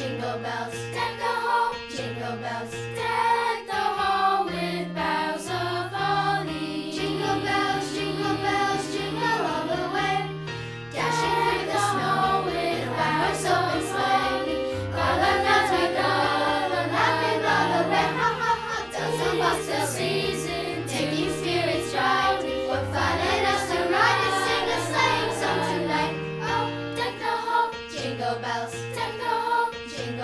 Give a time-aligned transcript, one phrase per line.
[0.00, 6.90] Jingle bells, deck the hall, jingle bells, deck the hall with boughs of holly.
[6.90, 10.24] Jingle bells, jingle bells, jingle all the way.
[10.90, 14.72] Dashing through the snow with our so and sleigh.
[14.88, 18.08] Color bells we love, and laughing all the way.
[18.16, 22.40] Ha ha ha, dozen bucks the season, taking spirits right.
[22.72, 26.14] What fun it is to ride and sing a sleighing song tonight.
[26.48, 29.28] Oh, deck the hall, jingle bells, deck the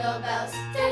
[0.00, 0.89] jingle bells.